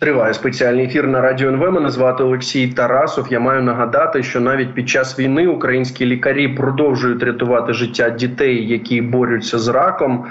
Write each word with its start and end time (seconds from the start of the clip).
Триває 0.00 0.34
спеціальний 0.34 0.84
ефір 0.84 1.06
на 1.06 1.20
радіо 1.20 1.48
НВ. 1.48 1.72
Мене 1.72 1.90
звати 1.90 2.22
Олексій 2.22 2.68
Тарасов. 2.68 3.26
Я 3.32 3.40
маю 3.40 3.62
нагадати, 3.62 4.22
що 4.22 4.40
навіть 4.40 4.74
під 4.74 4.88
час 4.88 5.18
війни 5.18 5.46
українські 5.46 6.06
лікарі 6.06 6.48
продовжують 6.48 7.22
рятувати 7.22 7.72
життя 7.72 8.10
дітей, 8.10 8.68
які 8.68 9.00
борються 9.00 9.58
з 9.58 9.68
раком. 9.68 10.24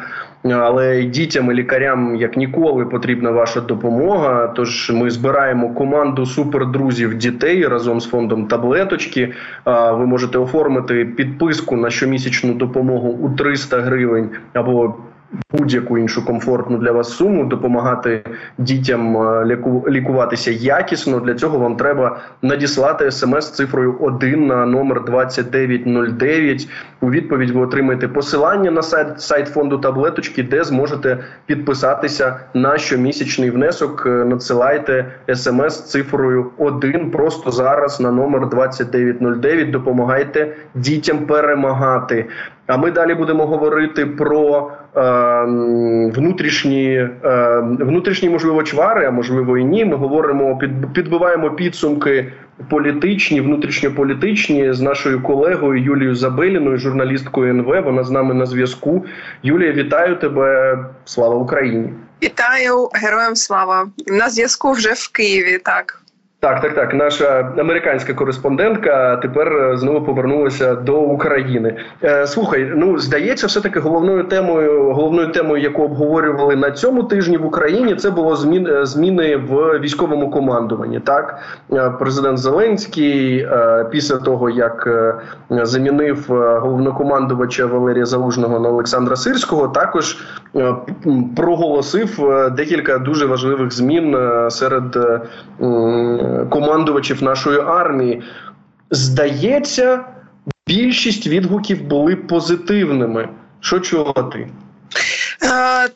Але 0.44 1.04
дітям 1.04 1.52
і 1.52 1.54
лікарям 1.54 2.16
як 2.16 2.38
ніколи 2.38 2.86
потрібна 2.86 3.32
ваша 3.32 3.62
допомога. 3.62 4.48
Тож 4.48 4.92
ми 4.92 5.10
збираємо 5.10 5.70
команду 5.70 6.26
супердрузів 6.26 7.18
дітей 7.18 7.68
разом 7.68 8.02
з 8.02 8.10
фондом 8.10 8.48
таблеточки. 8.48 9.34
Ви 9.66 10.06
можете 10.06 10.38
оформити 10.38 11.06
підписку 11.06 11.76
на 11.76 11.90
щомісячну 11.90 12.54
допомогу 12.54 13.10
у 13.10 13.30
300 13.30 13.82
гривень 13.82 14.30
або 14.54 14.96
будь-яку 15.52 15.98
іншу 15.98 16.26
комфортну 16.26 16.78
для 16.78 16.92
вас 16.92 17.10
суму, 17.10 17.46
допомагати 17.46 18.24
дітям 18.58 19.18
е, 19.18 19.46
лікуватися 19.88 20.52
якісно. 20.52 21.20
Для 21.20 21.34
цього 21.34 21.60
вам 21.60 21.76
треба 21.76 22.20
надіслати 22.42 23.12
смс 23.12 23.52
цифрою 23.52 23.96
1 24.00 24.48
на 24.48 24.66
номер 24.66 25.04
2909. 25.06 26.70
У 27.02 27.12
відповідь 27.12 27.50
ви 27.50 27.62
отримаєте 27.62 28.08
посилання 28.08 28.72
на 28.72 28.82
сайт 28.82 29.22
сайт 29.22 29.48
фонду 29.48 29.78
таблеточки, 29.78 30.44
де 30.44 30.64
зможете 30.64 31.18
підписатися 31.46 32.40
на 32.54 32.78
щомісячний 32.78 33.50
внесок. 33.50 34.04
Е, 34.06 34.10
надсилайте 34.10 35.06
смс 35.34 35.82
цифрою 35.82 36.52
1 36.58 37.12
просто 37.12 37.52
зараз 37.52 38.00
на 38.00 38.12
номер 38.12 38.50
2909. 38.50 39.72
Допомагайте 39.72 40.56
дітям 40.76 41.26
перемагати. 41.26 42.26
А 42.68 42.78
ми 42.78 42.92
далі 42.92 43.14
будемо 43.14 43.46
говорити 43.46 44.06
про 44.06 44.72
е, 44.96 45.02
внутрішні 46.20 47.10
е, 47.26 47.60
внутрішні, 47.80 48.30
можливо, 48.30 48.64
чвари, 48.64 49.06
а 49.06 49.12
можливо 49.12 49.58
і 49.58 49.64
ні. 49.64 49.86
Ми 49.86 49.96
говоримо, 49.96 50.58
під, 50.58 50.94
підбиваємо 50.94 51.52
підсумки 51.52 52.34
політичні, 52.70 53.42
внутрішньополітичні 53.42 54.74
з 54.74 54.82
нашою 54.82 55.24
колегою 55.24 55.84
Юлією 55.84 56.16
Забеліною, 56.16 56.78
журналісткою 56.78 57.54
НВ. 57.54 57.84
Вона 57.84 58.04
з 58.04 58.12
нами 58.12 58.34
на 58.34 58.46
зв'язку. 58.46 59.06
Юлія, 59.44 59.72
вітаю 59.72 60.16
тебе! 60.16 60.78
Слава 61.06 61.36
Україні! 61.36 61.90
Вітаю 62.24 62.90
героям 62.94 63.36
слава 63.36 63.88
на 64.08 64.30
зв'язку 64.30 64.72
вже 64.72 64.94
в 64.94 65.12
Києві. 65.12 65.58
Так. 65.58 66.02
Так, 66.40 66.62
так, 66.62 66.76
так. 66.76 66.94
Наша 66.94 67.54
американська 67.58 68.14
кореспондентка 68.14 69.18
тепер 69.18 69.48
е, 69.54 69.78
знову 69.78 70.06
повернулася 70.06 70.76
до 70.76 71.00
України. 71.00 71.76
Е, 72.04 72.28
слухай, 72.28 72.72
ну 72.76 72.98
здається, 72.98 73.48
все 73.48 73.62
таки 73.62 73.80
головною 73.80 74.24
темою, 74.24 74.94
головною 74.94 75.32
темою, 75.32 75.64
яку 75.64 75.84
обговорювали 75.84 76.56
на 76.56 76.72
цьому 76.72 77.04
тижні 77.04 77.38
в 77.38 77.46
Україні, 77.46 77.96
це 77.96 78.10
було 78.10 78.36
змін 78.36 78.68
е, 78.68 78.86
зміни 78.86 79.38
в 79.38 79.80
військовому 79.80 80.32
командуванні. 80.32 81.00
Так, 81.00 81.40
президент 82.00 82.38
Зеленський 82.38 83.48
після 83.92 84.18
того 84.18 84.50
як 84.50 84.88
замінив 85.50 86.26
головнокомандувача 86.62 87.66
Валерія 87.66 88.06
Залужного 88.06 88.60
на 88.60 88.70
Олександра 88.70 89.16
Сирського, 89.16 89.68
також 89.68 90.18
проголосив 91.36 92.20
декілька 92.52 92.98
дуже 92.98 93.26
важливих 93.26 93.74
змін 93.74 94.18
серед 94.50 94.98
командувачів 96.50 97.24
нашої 97.24 97.60
армії. 97.60 98.22
Здається, 98.92 100.06
більшість 100.68 101.28
відгуків 101.28 101.84
були 101.84 102.16
позитивними. 102.16 103.30
Що 103.60 103.80
чула 103.80 104.14
ти? 104.14 104.40
Е, 104.40 104.50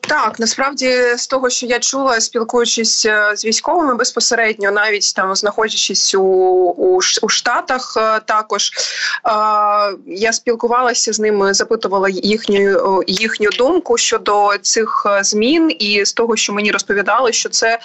так, 0.02 0.36
насправді 0.39 1.16
з 1.17 1.28
того, 1.28 1.50
що 1.50 1.66
я 1.66 1.80
чула, 1.80 2.22
спілкуючись 2.22 3.06
е, 3.06 3.31
з 3.36 3.45
військовими 3.45 3.95
безпосередньо, 3.95 4.72
навіть 4.72 5.16
там 5.16 5.36
знаходячись 5.36 6.16
у 6.16 6.22
у, 6.22 7.00
у 7.22 7.30
Штатах, 7.30 7.94
е, 7.98 8.20
також 8.25 8.72
я 10.08 10.33
спілкувалася 10.33 11.14
з 11.14 11.20
ними, 11.20 11.53
запитувала 11.53 12.10
їхню 12.10 13.04
їхню 13.08 13.49
думку 13.49 13.98
щодо 13.98 14.58
цих 14.61 15.05
змін, 15.21 15.76
і 15.80 16.05
з 16.05 16.14
того, 16.14 16.36
що 16.36 16.54
мені 16.54 16.71
розповідали, 16.71 17.33
що 17.33 17.49
це 17.49 17.80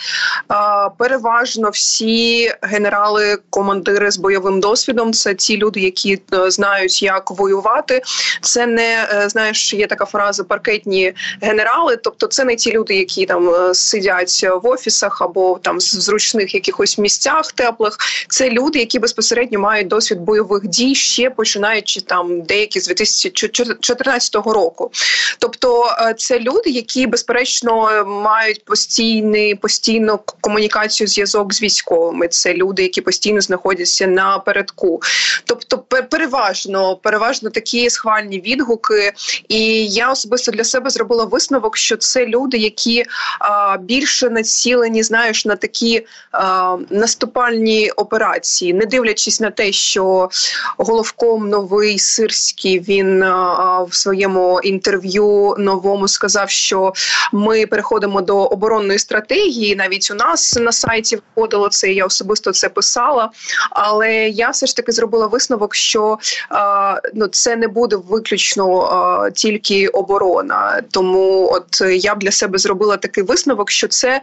переважно 0.99 1.71
всі 1.71 2.53
генерали-командири 2.63 4.11
з 4.11 4.17
бойовим 4.17 4.61
досвідом. 4.61 5.13
Це 5.13 5.35
ті 5.35 5.57
люди, 5.57 5.81
які 5.81 6.23
знають, 6.49 7.03
як 7.03 7.31
воювати. 7.31 8.03
Це 8.41 8.67
не 8.67 9.09
знаєш, 9.27 9.75
є 9.75 9.87
така 9.87 10.05
фраза 10.05 10.45
паркетні 10.45 11.15
генерали. 11.47 11.97
Тобто, 11.97 12.27
це 12.27 12.45
не 12.45 12.57
ті 12.57 12.73
люди, 12.73 12.95
які 12.95 13.27
там 13.27 13.49
е, 13.49 13.75
сидять 13.75 14.47
в 14.63 14.69
офісах 14.69 15.23
або 15.23 15.59
там 15.63 15.77
в 15.77 15.81
зручних 15.81 16.55
якихось 16.55 16.99
місцях 16.99 17.53
теплих. 17.53 17.97
Це 18.29 18.51
люди, 18.51 18.79
які 18.79 18.99
безпосередньо 18.99 19.59
мають 19.59 19.89
досвід 19.89 20.21
бойових 20.21 20.67
дій, 20.67 20.95
ще 20.95 21.31
починаючи 21.31 22.01
там 22.01 22.43
деякі 22.43 22.81
з 22.81 22.87
2014 22.87 24.35
року. 24.35 24.91
Тобто, 25.39 25.97
е, 26.01 26.15
це 26.19 26.39
люди, 26.39 26.71
які 26.71 27.07
безперечно 27.07 28.05
мають 28.07 28.65
постійний 28.65 29.55
постійну 29.55 30.19
комунікацію, 30.41 31.07
зв'язок 31.07 31.55
з 31.55 31.63
військовими. 31.63 32.29
Це 32.29 32.55
люди, 32.55 32.83
які 32.83 33.01
постійно 33.01 33.41
знаходяться 33.41 34.07
на 34.07 34.39
передку. 34.39 35.01
Тобто, 35.45 35.79
переважно 36.11 36.97
переважно 36.97 37.51
такі 37.51 37.91
схвальні 37.91 38.41
відгуки, 38.41 39.13
і 39.49 39.89
я 39.89 40.13
особисто 40.13 40.53
для 40.53 40.65
себе 40.65 40.91
зробила 40.91 41.25
висновок, 41.37 41.77
що 41.77 41.97
це 41.97 42.27
люди, 42.27 42.59
які 42.59 43.05
а, 43.39 43.77
більше 43.77 44.31
націлені, 44.31 45.03
знаєш, 45.03 45.45
на 45.45 45.57
такі 45.57 46.07
а, 46.33 46.77
наступальні 46.91 47.91
операції, 47.91 48.75
не 48.75 48.87
дивлячись 48.87 49.41
на 49.41 49.51
те, 49.51 49.73
що 49.73 50.29
головком 50.79 51.49
новий 51.49 51.99
сирський 51.99 52.81
він 52.81 53.23
а, 53.23 53.83
в 53.83 53.95
своєму 53.95 54.61
інтерв'ю 54.61 55.55
новому 55.59 56.09
сказав, 56.09 56.51
що 56.51 56.93
ми 57.33 57.67
переходимо 57.67 58.21
до 58.21 58.37
оборонної 58.45 58.99
стратегії. 58.99 59.77
Навіть 59.77 60.11
у 60.11 60.15
нас 60.15 60.55
на 60.61 60.73
сайті 60.73 61.19
входило 61.33 61.69
це. 61.69 61.93
Я 61.93 62.07
особисто 62.07 62.53
це 62.53 62.69
писала. 62.69 63.31
Але 63.71 64.29
я 64.29 64.51
все 64.51 64.67
ж 64.67 64.77
таки 64.77 64.93
зробила 64.93 65.27
висновок, 65.27 65.75
що 65.75 66.19
ну 67.15 67.27
це 67.27 67.57
не 67.57 67.69
буде 67.69 67.97
виключно 67.97 68.67
тільки 69.35 69.89
оборона, 69.89 70.83
тому 70.91 71.26
от 71.27 71.81
я 71.81 72.15
б 72.15 72.19
для 72.19 72.31
себе 72.31 72.59
зробила 72.59 72.97
такий 72.97 73.25
висновок, 73.25 73.71
що 73.71 73.89
це 73.89 74.21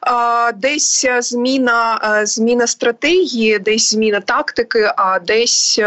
а, 0.00 0.52
десь 0.52 1.06
зміна 1.20 2.20
зміна 2.24 2.66
стратегії, 2.66 3.58
десь 3.58 3.90
зміна 3.90 4.20
тактики, 4.20 4.92
а 4.96 5.18
десь 5.18 5.80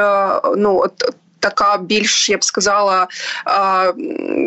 ну 0.57 0.77
от 0.77 1.13
така 1.43 1.77
більш 1.77 2.29
я 2.29 2.37
б 2.37 2.43
сказала 2.43 3.07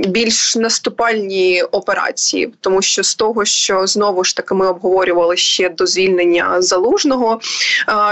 більш 0.06 0.56
наступальні 0.56 1.62
операції, 1.62 2.52
тому 2.60 2.82
що 2.82 3.02
з 3.02 3.14
того, 3.14 3.44
що 3.44 3.86
знову 3.86 4.24
ж 4.24 4.36
таки 4.36 4.54
ми 4.54 4.68
обговорювали 4.68 5.36
ще 5.36 5.68
до 5.68 5.86
звільнення 5.86 6.62
залужного, 6.62 7.40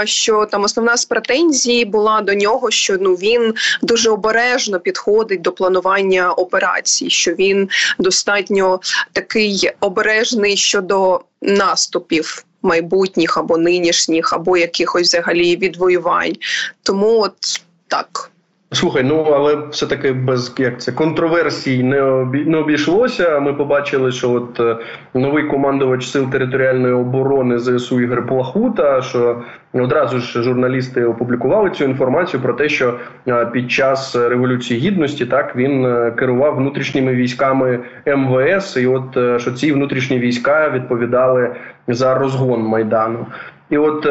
що 0.03 0.45
там 0.51 0.63
основна 0.63 0.97
з 0.97 1.05
претензій 1.05 1.85
була 1.85 2.21
до 2.21 2.33
нього, 2.33 2.71
що 2.71 2.97
ну 2.99 3.15
він 3.15 3.53
дуже 3.81 4.09
обережно 4.09 4.79
підходить 4.79 5.41
до 5.41 5.51
планування 5.51 6.31
операцій, 6.31 7.09
що 7.09 7.31
він 7.31 7.69
достатньо 7.99 8.79
такий 9.13 9.71
обережний 9.79 10.57
щодо 10.57 11.21
наступів. 11.41 12.45
Майбутніх 12.61 13.37
або 13.37 13.57
нинішніх, 13.57 14.33
або 14.33 14.57
якихось 14.57 15.07
взагалі 15.07 15.55
відвоювань, 15.55 16.35
тому 16.83 17.19
от 17.19 17.61
так. 17.87 18.31
Слухай, 18.71 19.03
ну 19.03 19.23
але 19.23 19.55
все 19.69 19.85
таки 19.85 20.13
без 20.13 20.55
як 20.57 20.81
це 20.81 20.91
контроверсій 20.91 21.83
не 21.83 22.01
обі, 22.01 22.45
не 22.45 22.57
обійшлося. 22.57 23.39
Ми 23.39 23.53
побачили, 23.53 24.11
що 24.11 24.31
от 24.31 24.59
е, 24.59 24.77
новий 25.13 25.43
командувач 25.43 26.07
сил 26.07 26.29
територіальної 26.31 26.93
оборони 26.93 27.59
ЗСУ 27.59 28.01
Ігор 28.01 28.27
Плахута, 28.27 29.01
що 29.01 29.41
одразу 29.73 30.19
ж 30.19 30.43
журналісти 30.43 31.03
опублікували 31.03 31.69
цю 31.69 31.83
інформацію 31.83 32.43
про 32.43 32.53
те, 32.53 32.69
що 32.69 32.99
е, 33.27 33.45
під 33.45 33.71
час 33.71 34.15
революції 34.15 34.79
гідності 34.79 35.25
так 35.25 35.55
він 35.55 35.85
е, 35.85 36.11
керував 36.11 36.55
внутрішніми 36.55 37.15
військами 37.15 37.79
МВС, 38.07 38.81
і 38.81 38.87
от 38.87 39.41
що 39.41 39.51
ці 39.51 39.71
внутрішні 39.71 40.19
війська 40.19 40.69
відповідали 40.69 41.55
за 41.87 42.15
розгон 42.15 42.61
майдану. 42.61 43.25
І 43.69 43.77
от 43.77 44.07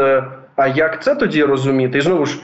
а 0.57 0.67
як 0.67 1.03
це 1.03 1.15
тоді 1.15 1.45
розуміти? 1.45 1.99
І 1.99 2.01
знову 2.01 2.27
ж. 2.27 2.39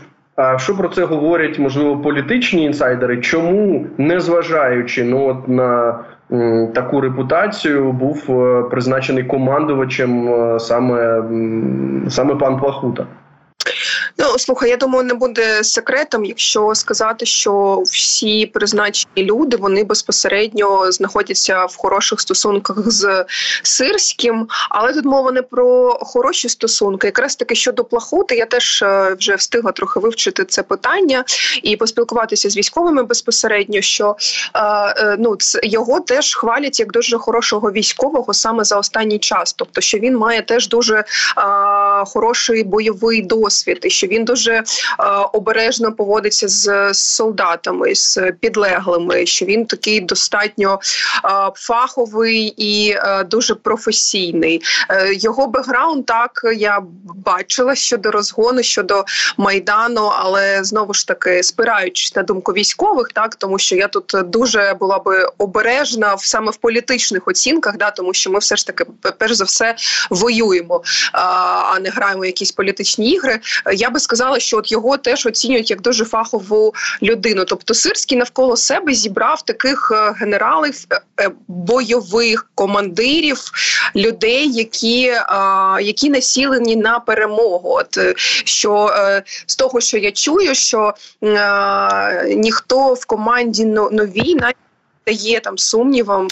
Що 0.57 0.77
про 0.77 0.89
це 0.89 1.05
говорять 1.05 1.59
можливо 1.59 1.99
політичні 1.99 2.65
інсайдери? 2.65 3.21
Чому 3.21 3.87
незважаючи 3.99 5.05
ну 5.05 5.27
от 5.27 5.49
на 5.49 5.99
таку 6.75 7.01
репутацію, 7.01 7.93
був 7.93 8.27
е, 8.31 8.63
призначений 8.63 9.25
командувачем 9.25 10.29
е, 10.29 10.61
саме 10.61 11.23
саме 12.09 12.35
пан 12.35 12.59
Плахута? 12.59 13.07
Слухай, 14.39 14.71
я 14.71 14.77
думаю, 14.77 15.05
не 15.05 15.15
буде 15.15 15.65
секретом, 15.65 16.25
якщо 16.25 16.75
сказати, 16.75 17.27
що 17.27 17.83
всі 17.87 18.47
призначені 18.47 19.07
люди 19.17 19.57
вони 19.57 19.85
безпосередньо 19.85 20.93
знаходяться 20.93 21.65
в 21.65 21.77
хороших 21.77 22.21
стосунках 22.21 22.77
з 22.87 23.25
сирським, 23.63 24.49
але 24.71 24.93
тут 24.93 25.05
мова 25.05 25.33
не 25.33 25.43
про 25.43 25.99
хороші 26.03 26.49
стосунки. 26.49 27.07
Якраз 27.07 27.37
таки 27.37 27.55
щодо 27.55 27.85
плахути, 27.85 28.37
я 28.37 28.47
теж 28.47 28.83
е, 28.83 29.17
вже 29.19 29.35
встигла 29.35 29.73
трохи 29.73 30.01
вивчити 30.01 30.45
це 30.45 30.63
питання 30.63 31.25
і 31.63 31.77
поспілкуватися 31.77 32.51
з 32.51 32.57
військовими 32.57 33.03
безпосередньо. 33.03 33.81
Що 33.81 34.17
е, 34.55 34.61
е, 34.63 35.17
ну 35.19 35.37
його 35.63 36.01
теж 36.01 36.35
хвалять 36.35 36.81
як 36.81 36.93
дуже 36.93 37.19
хорошого 37.19 37.73
військового 37.73 38.35
саме 38.35 38.65
за 38.65 38.79
останній 38.79 39.19
час, 39.19 39.53
тобто 39.53 39.81
що 39.81 39.99
він 39.99 40.17
має 40.17 40.43
теж 40.43 40.69
дуже 40.69 40.97
е, 40.97 41.05
хороший 42.07 42.65
бойовий 42.65 43.23
досвід, 43.23 43.79
і 43.83 43.91
що 43.91 44.07
він 44.07 44.20
дуже 44.25 44.53
е, 44.53 44.63
обережно 45.33 45.93
поводиться 45.93 46.49
з 46.49 46.95
солдатами, 46.95 47.95
з 47.95 48.19
підлеглими. 48.41 49.27
Що 49.27 49.47
він 49.47 49.67
такий 49.67 50.01
достатньо 50.01 50.81
е, 51.25 51.29
фаховий 51.55 52.55
і 52.57 52.91
е, 52.91 53.25
дуже 53.25 53.55
професійний. 53.55 54.63
Його 55.13 55.47
бекграунд 55.47 56.07
так 56.07 56.41
я 56.57 56.81
бачила 57.25 57.75
щодо 57.75 58.11
розгону, 58.11 58.63
щодо 58.63 59.05
майдану, 59.37 60.13
але 60.17 60.65
знову 60.65 60.95
ж 60.95 61.07
таки 61.07 61.43
спираючись 61.43 62.17
на 62.17 62.23
думку 62.23 62.53
військових, 62.53 63.09
так 63.09 63.35
тому 63.35 63.59
що 63.59 63.77
я 63.77 63.89
тут 63.89 64.15
дуже 64.25 64.77
була 64.81 64.99
би 64.99 65.29
обережна 65.39 66.15
в 66.15 66.25
саме 66.25 66.51
в 66.51 66.57
політичних 66.57 67.29
оцінках, 67.29 67.77
да 67.77 67.91
тому 67.91 68.15
що 68.15 68.31
ми 68.31 68.39
все 68.39 68.57
ж 68.57 68.67
таки 68.67 68.85
перш 69.19 69.33
за 69.33 69.45
все 69.45 69.77
воюємо, 70.11 70.83
а 71.13 71.79
не 71.81 71.91
граємо 71.91 72.25
якісь 72.25 72.53
політичні 72.53 73.11
ігри. 73.11 73.41
Я 73.73 73.91
би 73.91 74.01
сказала, 74.01 74.10
що 74.39 74.57
от 74.57 74.73
його 74.73 74.97
теж 74.97 75.27
оцінюють 75.27 75.71
як 75.71 75.81
дуже 75.81 76.05
фахову 76.05 76.75
людину. 77.03 77.45
Тобто, 77.45 77.75
Сирський 77.75 78.19
навколо 78.19 78.57
себе 78.57 78.95
зібрав 78.95 79.43
таких 79.43 79.93
е, 79.95 80.15
генералів 80.19 80.87
е, 81.21 81.31
бойових 81.49 82.51
командирів, 82.55 83.39
людей, 83.97 84.53
які 84.53 85.01
які 85.81 86.11
націлені 86.11 86.77
на 86.77 87.01
перемогу. 87.01 87.71
От 87.75 87.99
що 88.45 88.95
з 89.47 89.57
того, 89.57 89.81
що 89.81 89.99
я 89.99 90.13
чую, 90.13 90.55
що 90.55 90.95
ніхто 92.27 92.95
в 92.95 93.05
команді 93.07 93.65
новій 93.65 94.35
навіть 94.35 94.57
дає 95.07 95.41
там 95.41 95.59
сумнівам 95.59 96.29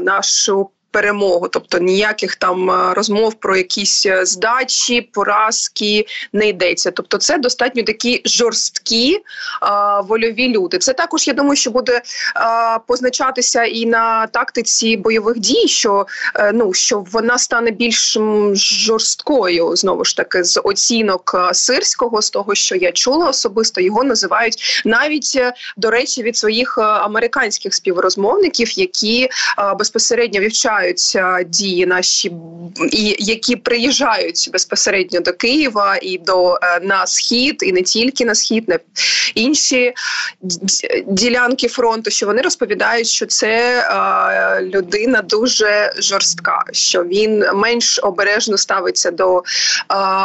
нашу 0.00 0.70
перемогу, 0.90 1.48
тобто 1.48 1.78
ніяких 1.78 2.36
там 2.36 2.70
е, 2.70 2.94
розмов 2.94 3.34
про 3.34 3.56
якісь 3.56 4.06
е, 4.06 4.26
здачі, 4.26 5.00
поразки 5.00 6.06
не 6.32 6.48
йдеться. 6.48 6.90
Тобто, 6.90 7.18
це 7.18 7.38
достатньо 7.38 7.82
такі 7.82 8.22
жорсткі 8.24 9.18
а, 9.60 10.00
вольові 10.00 10.48
люди. 10.48 10.78
Це 10.78 10.92
також 10.92 11.28
я 11.28 11.34
думаю, 11.34 11.56
що 11.56 11.70
буде 11.70 12.02
а, 12.34 12.78
позначатися 12.86 13.64
і 13.64 13.86
на 13.86 14.26
тактиці 14.26 14.96
бойових 14.96 15.38
дій, 15.38 15.68
що 15.68 16.06
а, 16.34 16.52
ну 16.52 16.72
що 16.72 17.04
вона 17.10 17.38
стане 17.38 17.70
більш 17.70 18.16
жорсткою 18.52 19.76
знову 19.76 20.04
ж 20.04 20.16
таки 20.16 20.44
з 20.44 20.60
оцінок 20.64 21.36
сирського, 21.52 22.22
з 22.22 22.30
того, 22.30 22.54
що 22.54 22.76
я 22.76 22.92
чула 22.92 23.28
особисто, 23.28 23.80
його 23.80 24.04
називають 24.04 24.82
навіть 24.84 25.32
е, 25.36 25.52
до 25.76 25.90
речі 25.90 26.22
від 26.22 26.36
своїх 26.36 26.78
американських 26.78 27.74
співрозмовників, 27.74 28.78
які 28.78 29.28
безпосередньо 29.78 30.40
вивчають 30.40 30.79
тривають 30.80 31.50
дії 31.50 31.86
наші 31.86 32.32
і 32.92 33.16
які 33.18 33.56
приїжджають 33.56 34.50
безпосередньо 34.52 35.20
до 35.20 35.32
Києва 35.32 35.98
і 36.02 36.18
до 36.18 36.58
е, 36.62 36.80
на 36.82 37.06
схід, 37.06 37.56
і 37.62 37.72
не 37.72 37.82
тільки 37.82 38.24
на 38.24 38.34
схід, 38.34 38.68
на 38.68 38.78
інші 39.34 39.92
ділянки 41.06 41.68
фронту. 41.68 42.10
Що 42.10 42.26
вони 42.26 42.42
розповідають, 42.42 43.06
що 43.06 43.26
це 43.26 43.80
е, 43.80 44.62
людина 44.62 45.22
дуже 45.22 45.92
жорстка, 45.98 46.64
що 46.72 47.04
він 47.04 47.44
менш 47.54 48.00
обережно 48.02 48.58
ставиться 48.58 49.10
до 49.10 49.38
е, 49.38 49.42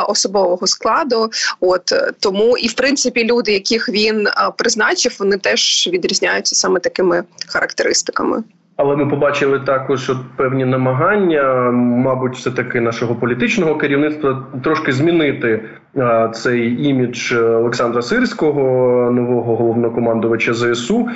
особового 0.07 0.67
складу. 0.67 1.31
От 1.59 1.93
тому 2.19 2.57
і 2.57 2.67
в 2.67 2.73
принципі 2.73 3.23
люди, 3.23 3.53
яких 3.53 3.89
він 3.89 4.27
призначив, 4.57 5.15
вони 5.19 5.37
теж 5.37 5.89
відрізняються 5.91 6.55
саме 6.55 6.79
такими 6.79 7.23
характеристиками. 7.47 8.43
Але 8.77 8.95
ми 8.95 9.07
побачили 9.07 9.59
також 9.59 10.09
от 10.09 10.17
певні 10.35 10.65
намагання, 10.65 11.71
мабуть, 11.71 12.35
все 12.35 12.51
таки 12.51 12.81
нашого 12.81 13.15
політичного 13.15 13.75
керівництва 13.75 14.47
трошки 14.63 14.91
змінити 14.91 15.69
цей 16.33 16.87
імідж 16.87 17.33
Олександра 17.33 18.01
Сирського, 18.01 18.61
нового 19.11 19.55
головнокомандувача 19.55 20.53
ЗСУ. 20.53 21.07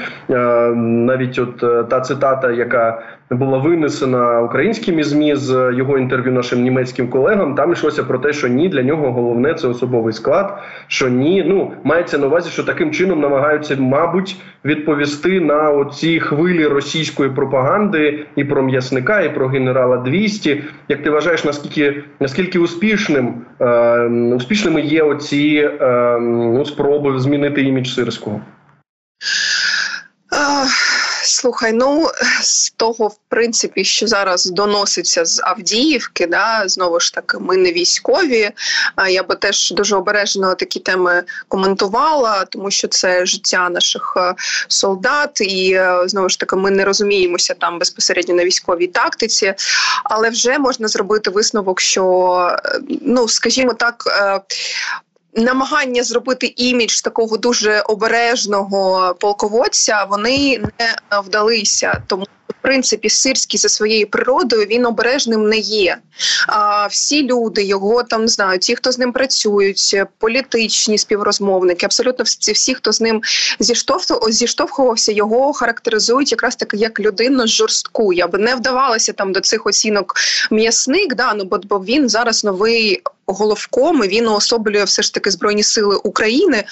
Навіть 0.75 1.39
от 1.39 1.63
е, 1.63 1.83
та 1.83 2.01
цитата, 2.01 2.51
яка 2.51 3.01
була 3.31 3.57
винесена 3.57 4.41
українськими 4.41 5.03
змі 5.03 5.35
з 5.35 5.71
його 5.77 5.97
інтерв'ю 5.97 6.33
нашим 6.33 6.61
німецьким 6.61 7.07
колегам. 7.07 7.55
Там 7.55 7.71
йшлося 7.71 8.03
про 8.03 8.19
те, 8.19 8.33
що 8.33 8.47
ні, 8.47 8.69
для 8.69 8.83
нього 8.83 9.11
головне 9.11 9.53
це 9.53 9.67
особовий 9.67 10.13
склад. 10.13 10.57
Що 10.87 11.09
ні, 11.09 11.45
ну 11.47 11.71
мається 11.83 12.17
на 12.17 12.27
увазі, 12.27 12.49
що 12.49 12.63
таким 12.63 12.91
чином 12.91 13.19
намагаються, 13.19 13.77
мабуть, 13.79 14.35
відповісти 14.65 15.39
на 15.39 15.69
оці 15.69 16.19
хвилі 16.19 16.67
російської 16.67 17.29
пропаганди 17.29 18.25
і 18.35 18.43
про 18.43 18.63
м'ясника, 18.63 19.21
і 19.21 19.35
про 19.35 19.47
генерала 19.47 19.97
200. 19.97 20.63
Як 20.89 21.03
ти 21.03 21.09
вважаєш, 21.09 21.45
наскільки 21.45 22.03
наскільки 22.19 22.59
успішним 22.59 23.33
е, 23.61 24.09
успішними 24.69 24.81
є 24.81 25.03
оці 25.03 25.71
е, 25.81 26.17
ну, 26.19 26.65
спроби 26.65 27.19
змінити 27.19 27.61
імідж 27.61 27.87
сирського? 27.87 28.41
Слухай, 31.39 31.73
ну 31.73 32.11
з 32.41 32.69
того, 32.71 33.07
в 33.07 33.17
принципі, 33.29 33.83
що 33.83 34.07
зараз 34.07 34.45
доноситься 34.45 35.25
з 35.25 35.41
Авдіївки, 35.43 36.27
да 36.27 36.63
знову 36.65 36.99
ж 36.99 37.13
таки, 37.13 37.37
ми 37.39 37.57
не 37.57 37.71
військові. 37.71 38.51
Я 39.09 39.23
би 39.23 39.35
теж 39.35 39.71
дуже 39.71 39.95
обережно 39.95 40.55
такі 40.55 40.79
теми 40.79 41.23
коментувала, 41.47 42.45
тому 42.45 42.71
що 42.71 42.87
це 42.87 43.25
життя 43.25 43.69
наших 43.69 44.13
е, 44.17 44.35
солдат, 44.67 45.41
і 45.41 45.73
е, 45.73 46.03
знову 46.05 46.29
ж 46.29 46.39
таки, 46.39 46.55
ми 46.55 46.71
не 46.71 46.85
розуміємося 46.85 47.53
там 47.53 47.79
безпосередньо 47.79 48.35
на 48.35 48.45
військовій 48.45 48.87
тактиці, 48.87 49.53
але 50.03 50.29
вже 50.29 50.57
можна 50.57 50.87
зробити 50.87 51.29
висновок, 51.29 51.81
що 51.81 52.03
е, 52.65 52.79
ну 53.01 53.27
скажімо 53.27 53.73
так 53.73 54.03
намагання 55.33 56.03
зробити 56.03 56.53
імідж 56.55 57.01
такого 57.01 57.37
дуже 57.37 57.81
обережного 57.81 59.15
полководця 59.19 60.07
вони 60.09 60.57
не 60.57 61.19
вдалися, 61.21 62.01
тому 62.07 62.25
в 62.59 62.61
принципі 62.61 63.09
сирський 63.09 63.57
за 63.57 63.69
своєю 63.69 64.07
природою 64.07 64.65
він 64.65 64.85
обережним 64.85 65.49
не 65.49 65.57
є. 65.57 65.97
А 66.47 66.87
всі 66.87 67.23
люди 67.23 67.63
його 67.63 68.03
там 68.03 68.27
знають, 68.27 68.61
ті, 68.61 68.75
хто 68.75 68.91
з 68.91 68.99
ним 68.99 69.11
працюють, 69.11 69.95
політичні 70.17 70.97
співрозмовники, 70.97 71.85
абсолютно 71.85 72.25
всі, 72.25 72.51
всі 72.51 72.73
хто 72.73 72.91
з 72.91 73.01
ним 73.01 73.21
зіштовхувався, 74.29 75.11
його 75.11 75.53
характеризують 75.53 76.31
якраз 76.31 76.55
таки 76.55 76.77
як 76.77 76.99
людину 76.99 77.47
жорстку. 77.47 78.13
Я 78.13 78.27
би 78.27 78.39
не 78.39 78.55
вдавалася 78.55 79.13
там 79.13 79.31
до 79.31 79.39
цих 79.39 79.65
оцінок 79.65 80.13
м'ясник, 80.51 81.15
да 81.15 81.33
ну 81.33 81.43
бо, 81.43 81.59
бо 81.63 81.79
він 81.79 82.09
зараз 82.09 82.43
новий 82.43 83.01
головком 83.33 84.03
і 84.03 84.07
він 84.07 84.27
уособлює 84.27 84.83
все 84.83 85.01
ж 85.01 85.13
таки 85.13 85.31
збройні 85.31 85.63
сили 85.63 85.95
України. 85.95 86.63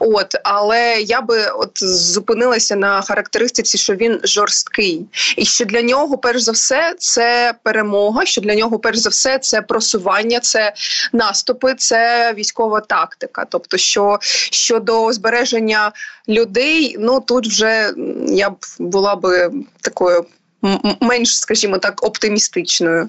От 0.00 0.36
але 0.44 1.00
я 1.00 1.20
би 1.20 1.46
от 1.46 1.70
зупинилася 1.82 2.76
на 2.76 3.02
характеристиці, 3.02 3.78
що 3.78 3.94
він 3.94 4.20
жорсткий, 4.24 5.06
і 5.36 5.44
що 5.44 5.64
для 5.64 5.82
нього, 5.82 6.18
перш 6.18 6.42
за 6.42 6.52
все, 6.52 6.94
це 6.98 7.54
перемога. 7.62 8.26
Що 8.26 8.40
для 8.40 8.54
нього, 8.54 8.78
перш 8.78 8.98
за 8.98 9.08
все, 9.08 9.38
це 9.38 9.62
просування, 9.62 10.40
це 10.40 10.72
наступи, 11.12 11.74
це 11.74 12.34
військова 12.34 12.80
тактика. 12.80 13.46
Тобто, 13.48 13.76
що 13.76 14.18
щодо 14.50 15.12
збереження 15.12 15.92
людей, 16.28 16.96
ну 16.98 17.20
тут 17.20 17.46
вже 17.46 17.92
я 18.26 18.50
б 18.50 18.56
була 18.78 19.16
би 19.16 19.50
такою 19.80 20.26
менш, 21.00 21.38
скажімо 21.38 21.78
так, 21.78 22.04
оптимістичною. 22.04 23.08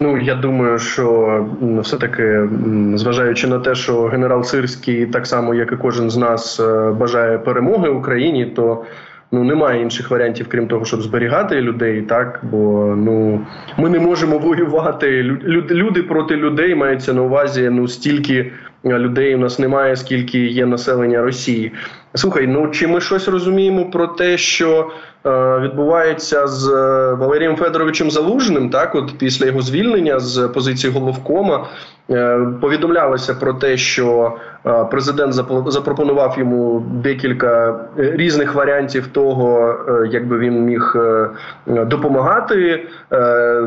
Ну 0.00 0.18
я 0.18 0.34
думаю, 0.34 0.78
що 0.78 1.46
все 1.82 1.96
таки, 1.96 2.48
зважаючи 2.94 3.46
на 3.46 3.58
те, 3.58 3.74
що 3.74 4.04
генерал 4.04 4.42
Сирський, 4.42 5.06
так 5.06 5.26
само 5.26 5.54
як 5.54 5.72
і 5.72 5.76
кожен 5.76 6.10
з 6.10 6.16
нас, 6.16 6.60
е, 6.60 6.90
бажає 6.90 7.38
перемоги 7.38 7.88
Україні, 7.88 8.46
то 8.46 8.84
ну 9.32 9.44
немає 9.44 9.82
інших 9.82 10.10
варіантів, 10.10 10.46
крім 10.48 10.66
того, 10.66 10.84
щоб 10.84 11.02
зберігати 11.02 11.60
людей, 11.60 12.02
так 12.02 12.40
бо 12.42 12.94
ну 12.96 13.40
ми 13.78 13.88
не 13.88 13.98
можемо 13.98 14.38
воювати. 14.38 15.22
люди 15.70 16.02
проти 16.02 16.36
людей 16.36 16.74
мається 16.74 17.12
на 17.12 17.22
увазі. 17.22 17.70
Ну 17.72 17.88
стільки 17.88 18.52
людей 18.84 19.34
у 19.34 19.38
нас 19.38 19.58
немає, 19.58 19.96
скільки 19.96 20.38
є 20.38 20.66
населення 20.66 21.22
Росії. 21.22 21.72
Слухай, 22.16 22.46
ну 22.46 22.68
чи 22.68 22.86
ми 22.86 23.00
щось 23.00 23.28
розуміємо 23.28 23.84
про 23.84 24.06
те, 24.06 24.38
що 24.38 24.90
е, 25.26 25.58
відбувається 25.58 26.46
з 26.46 26.68
е, 26.68 27.14
Валерієм 27.14 27.56
Федоровичем 27.56 28.10
Залужним, 28.10 28.70
так, 28.70 28.94
от 28.94 29.18
після 29.18 29.46
його 29.46 29.62
звільнення 29.62 30.20
з 30.20 30.48
позиції 30.48 30.92
головкома 30.92 31.66
е, 32.10 32.40
повідомлялося 32.60 33.34
про 33.34 33.54
те, 33.54 33.76
що 33.76 34.32
е, 34.66 34.84
президент 34.90 35.32
запропонував 35.66 36.34
йому 36.38 36.86
декілька 37.02 37.80
різних 37.96 38.54
варіантів 38.54 39.06
того, 39.06 39.74
е, 39.88 40.08
як 40.12 40.28
би 40.28 40.38
він 40.38 40.64
міг 40.64 40.92
е, 40.96 41.30
допомагати. 41.66 42.86
Е, 43.12 43.60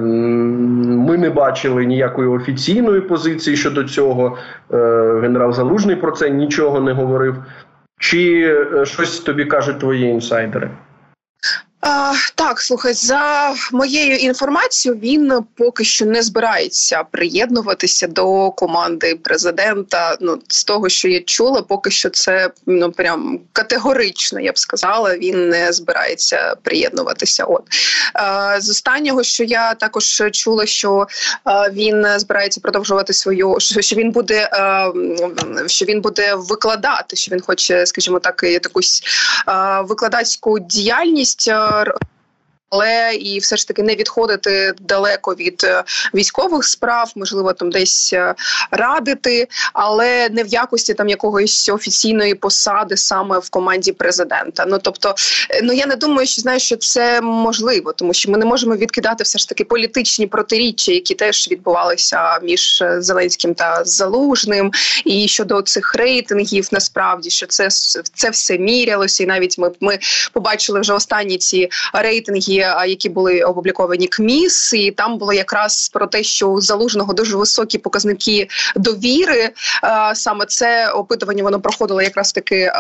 ми 0.84 1.18
не 1.18 1.30
бачили 1.30 1.86
ніякої 1.86 2.28
офіційної 2.28 3.02
позиції 3.02 3.58
щодо 3.58 3.84
цього. 3.84 4.38
Е, 4.74 5.20
генерал 5.22 5.54
Залужний 5.54 5.96
про 5.96 6.12
це 6.12 6.30
нічого 6.30 6.82
не 6.82 6.94
говорив. 6.94 7.36
Чи 8.00 8.42
е, 8.74 8.86
щось 8.86 9.20
тобі 9.20 9.46
кажуть 9.46 9.80
твої 9.80 10.04
інсайдери? 10.06 10.70
А, 11.90 12.14
Так, 12.36 12.62
слухай, 12.62 12.94
за 12.94 13.54
моєю 13.72 14.16
інформацією, 14.16 15.02
він 15.02 15.34
поки 15.56 15.84
що 15.84 16.06
не 16.06 16.22
збирається 16.22 17.04
приєднуватися 17.12 18.08
до 18.08 18.52
команди 18.52 19.16
президента. 19.16 20.18
Ну 20.22 20.40
з 20.48 20.64
того, 20.64 20.90
що 20.90 21.08
я 21.08 21.22
чула, 21.22 21.62
поки 21.62 21.92
що 21.92 22.10
це 22.10 22.50
ну 22.66 22.92
прям 22.92 23.40
категорично. 23.54 24.40
Я 24.40 24.52
б 24.52 24.58
сказала, 24.58 25.18
він 25.18 25.50
не 25.50 25.74
збирається 25.74 26.56
приєднуватися. 26.64 27.44
От 27.44 27.64
а, 28.14 28.62
з 28.62 28.70
останнього, 28.70 29.24
що 29.24 29.44
я 29.44 29.74
також 29.74 30.24
чула, 30.32 30.66
що 30.66 31.08
а, 31.44 31.70
він 31.70 32.06
збирається 32.20 32.62
продовжувати 32.62 33.14
свою 33.14 33.58
що 33.60 33.96
він 33.96 34.12
буде, 34.12 34.50
а, 34.52 34.92
що 35.68 35.86
він 35.86 36.02
буде 36.02 36.36
викладати, 36.36 37.16
що 37.16 37.36
він 37.36 37.42
хоче, 37.42 37.86
скажімо 37.86 38.20
так, 38.20 38.44
якусь 38.44 39.04
викладацьку 39.84 40.60
діяльність 40.60 41.52
or 41.78 42.17
але 42.70 43.16
і 43.16 43.40
все 43.40 43.58
ж 43.58 43.68
таки 43.68 43.84
не 43.84 43.96
відходити 43.96 44.74
далеко 44.80 45.36
від 45.36 45.64
е, 45.64 45.84
військових 46.14 46.64
справ, 46.64 47.12
можливо, 47.16 47.54
там 47.54 47.70
десь 47.70 48.14
е, 48.14 48.36
радити, 48.72 49.48
але 49.74 50.30
не 50.30 50.44
в 50.44 50.48
якості 50.48 50.94
там 50.94 51.10
якогось 51.10 51.70
офіційної 51.70 52.36
посади 52.36 52.98
саме 52.98 53.40
в 53.40 53.50
команді 53.50 53.92
президента. 53.92 54.66
Ну 54.68 54.80
тобто, 54.82 55.16
е, 55.50 55.62
ну 55.64 55.74
я 55.74 55.86
не 55.86 55.96
думаю, 55.96 56.28
що 56.28 56.42
знаю, 56.42 56.60
що 56.60 56.78
це 56.78 57.22
можливо, 57.22 57.94
тому 57.94 58.14
що 58.14 58.32
ми 58.32 58.38
не 58.38 58.46
можемо 58.46 58.76
відкидати 58.76 59.24
все 59.24 59.40
ж 59.40 59.50
таки 59.50 59.64
політичні 59.64 60.28
протиріччя, 60.28 60.92
які 60.92 61.16
теж 61.16 61.52
відбувалися 61.52 62.40
між 62.44 62.84
Зеленським 62.98 63.54
та 63.54 63.86
Залужним, 63.86 64.72
і 65.06 65.28
щодо 65.28 65.62
цих 65.62 65.96
рейтингів, 65.96 66.68
насправді 66.72 67.30
що 67.30 67.46
це 67.46 67.70
це 68.14 68.30
все 68.30 68.58
мірялося, 68.58 69.24
і 69.24 69.26
навіть 69.26 69.58
ми 69.58 69.72
ми 69.80 70.00
побачили 70.34 70.80
вже 70.80 70.94
останні 70.94 71.38
ці 71.38 71.70
рейтинги 71.94 72.57
які 72.88 73.10
були 73.10 73.42
опубліковані 73.42 74.08
КМІС, 74.08 74.74
і 74.74 74.92
там 74.92 75.18
було 75.18 75.34
якраз 75.34 75.90
про 75.90 76.08
те, 76.08 76.24
що 76.24 76.48
у 76.48 76.62
залужного 76.62 77.14
дуже 77.14 77.38
високі 77.38 77.78
показники 77.78 78.48
довіри. 78.76 79.50
Саме 80.14 80.46
це 80.46 80.90
опитування 80.90 81.44
воно 81.44 81.60
проходило 81.60 82.02
якраз 82.02 82.34
таки 82.34 82.72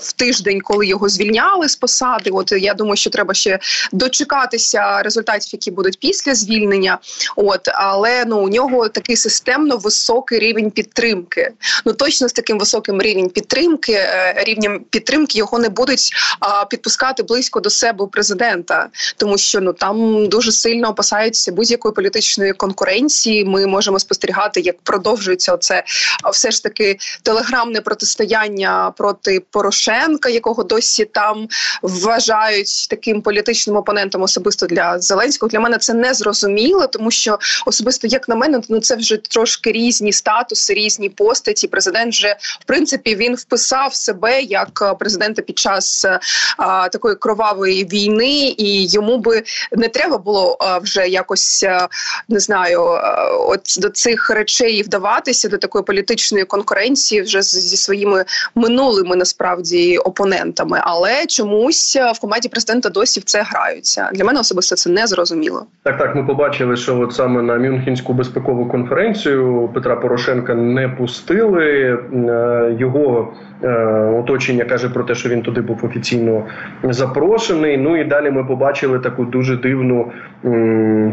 в 0.00 0.12
тиждень, 0.12 0.60
коли 0.60 0.86
його 0.86 1.08
звільняли 1.08 1.68
з 1.68 1.76
посади. 1.76 2.30
От 2.30 2.52
я 2.52 2.74
думаю, 2.74 2.96
що 2.96 3.10
треба 3.10 3.34
ще 3.34 3.58
дочекатися 3.92 5.02
результатів, 5.02 5.50
які 5.52 5.70
будуть 5.70 5.98
після 5.98 6.34
звільнення. 6.34 6.98
От 7.36 7.68
але 7.74 8.24
ну 8.24 8.38
у 8.38 8.48
нього 8.48 8.88
такий 8.88 9.16
системно 9.16 9.76
високий 9.76 10.38
рівень 10.38 10.70
підтримки. 10.70 11.52
Ну 11.84 11.92
точно 11.92 12.28
з 12.28 12.32
таким 12.32 12.58
високим 12.58 13.02
рівнем 13.02 13.28
підтримки, 13.28 13.92
е, 13.92 14.34
рівнем 14.46 14.84
підтримки 14.90 15.38
його 15.38 15.58
не 15.58 15.68
будуть 15.68 16.10
підпускати 16.70 17.22
близько 17.22 17.60
до 17.60 17.70
себе 17.70 18.06
президента 18.06 18.88
тому 19.16 19.38
що 19.38 19.60
ну 19.60 19.72
там 19.72 20.28
дуже 20.28 20.52
сильно 20.52 20.88
опасаються 20.88 21.52
будь-якої 21.52 21.94
політичної 21.94 22.52
конкуренції. 22.52 23.44
Ми 23.44 23.66
можемо 23.66 23.98
спостерігати, 23.98 24.60
як 24.60 24.80
продовжується 24.82 25.56
це 25.56 25.84
все 26.32 26.50
ж 26.50 26.62
таки 26.62 26.98
телеграмне 27.22 27.80
протистояння 27.80 28.92
проти 28.96 29.40
Порошенка, 29.50 30.28
якого 30.28 30.64
досі 30.64 31.04
там 31.04 31.48
вважають 31.82 32.88
таким 32.90 33.22
політичним 33.22 33.76
опонентом, 33.76 34.22
особисто 34.22 34.66
для 34.66 34.98
Зеленського. 34.98 35.50
Для 35.50 35.60
мене 35.60 35.78
це 35.78 35.94
не 35.94 36.14
зрозуміло, 36.14 36.86
тому 36.86 37.10
що 37.10 37.38
особисто 37.66 38.06
як 38.06 38.28
на 38.28 38.34
мене, 38.34 38.60
ну 38.68 38.80
це 38.80 38.96
вже 38.96 39.16
трошки 39.16 39.72
різні 39.72 40.12
статуси, 40.12 40.74
різні 40.74 41.08
постаті. 41.08 41.68
Президент 41.68 42.12
вже 42.12 42.36
в 42.60 42.64
принципі 42.64 43.16
він 43.16 43.34
вписав 43.34 43.94
себе 43.94 44.42
як 44.42 44.96
президента 44.98 45.42
під 45.42 45.58
час 45.58 46.06
а, 46.56 46.88
такої 46.88 47.16
кровавої 47.16 47.84
війни 47.84 48.54
і 48.58 48.86
йому 48.86 49.03
йому 49.04 49.18
би 49.18 49.42
не 49.72 49.88
треба 49.88 50.18
було 50.18 50.58
вже 50.82 51.08
якось 51.08 51.66
не 52.28 52.38
знаю, 52.38 52.80
от 53.48 53.60
до 53.80 53.88
цих 53.88 54.30
речей 54.30 54.82
вдаватися 54.82 55.48
до 55.48 55.58
такої 55.58 55.84
політичної 55.84 56.44
конкуренції 56.44 57.22
вже 57.22 57.42
зі 57.42 57.76
своїми 57.76 58.24
минулими 58.54 59.16
насправді 59.16 59.98
опонентами. 59.98 60.80
Але 60.82 61.26
чомусь 61.26 61.96
в 62.14 62.20
команді 62.20 62.48
президента 62.48 62.88
досі 62.88 63.20
в 63.20 63.24
це 63.24 63.42
граються. 63.42 64.10
Для 64.14 64.24
мене 64.24 64.40
особисто 64.40 64.76
це 64.76 64.90
не 64.90 65.06
зрозуміло. 65.06 65.66
Так, 65.82 65.98
так 65.98 66.14
ми 66.14 66.24
побачили, 66.24 66.76
що 66.76 67.00
от 67.00 67.14
саме 67.14 67.42
на 67.42 67.58
Мюнхенську 67.58 68.12
безпекову 68.12 68.68
конференцію 68.68 69.70
Петра 69.74 69.96
Порошенка 69.96 70.54
не 70.54 70.88
пустили 70.88 71.64
е, 71.64 72.76
його. 72.78 73.32
Е, 73.62 73.68
оточення 74.20 74.64
каже 74.64 74.88
про 74.88 75.04
те, 75.04 75.14
що 75.14 75.28
він 75.28 75.42
туди 75.42 75.60
був 75.60 75.84
офіційно 75.84 76.46
запрошений. 76.82 77.76
Ну 77.76 78.00
і 78.00 78.04
далі 78.04 78.30
ми 78.30 78.44
побачили 78.44 78.93
таку 78.98 79.24
дуже 79.24 79.56
дивну, 79.56 80.12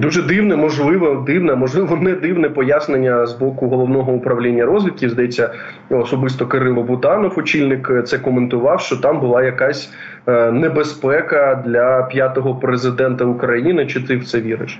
дуже 0.02 0.22
дивне, 0.22 0.56
можливо, 0.56 1.24
дивне, 1.28 1.56
можливо, 1.56 1.96
не 1.96 2.16
дивне 2.16 2.50
пояснення 2.50 3.26
з 3.26 3.34
боку 3.34 3.68
головного 3.68 4.12
управління 4.12 4.66
розвідки. 4.66 5.10
Здається, 5.10 5.54
особисто 5.90 6.48
Кирило 6.48 6.84
Бутанов, 6.84 7.34
очільник, 7.38 7.92
це 8.06 8.20
коментував, 8.20 8.82
що 8.82 8.98
там 8.98 9.20
була 9.20 9.44
якась 9.44 9.94
е, 10.28 10.52
небезпека 10.52 11.64
для 11.66 12.04
п'ятого 12.04 12.56
президента 12.56 13.26
України. 13.26 13.86
Чи 13.86 14.02
ти 14.08 14.18
в 14.18 14.26
це 14.26 14.42
віриш? 14.42 14.80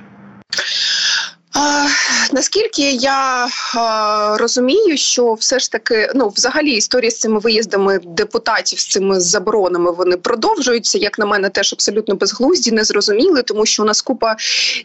Наскільки 2.34 2.92
я 2.92 3.48
а, 3.76 4.38
розумію, 4.40 4.98
що 4.98 5.34
все 5.34 5.60
ж 5.60 5.72
таки, 5.72 6.12
ну 6.16 6.30
взагалі 6.36 6.72
історія 6.72 7.12
з 7.12 7.18
цими 7.18 7.40
виїздами 7.40 8.00
депутатів 8.04 8.80
з 8.80 8.88
цими 8.88 9.20
заборонами 9.20 9.92
вони 9.92 10.18
продовжуються. 10.18 10.98
Як 10.98 11.20
на 11.20 11.26
мене, 11.26 11.50
теж 11.50 11.74
абсолютно 11.74 12.16
безглузді, 12.16 12.72
незрозуміли, 12.72 13.42
тому 13.42 13.66
що 13.66 13.84
у 13.84 13.86
нас 13.86 14.02
купа 14.02 14.36